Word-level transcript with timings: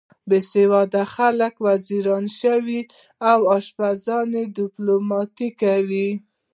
بې 0.29 0.39
سواده 0.51 1.03
خلک 1.15 1.53
وزیران 1.67 2.25
شول 2.37 2.67
او 3.31 3.39
اشپزانو 3.57 4.41
دیپلوماتۍ 4.57 5.49
وکړه. 5.53 6.07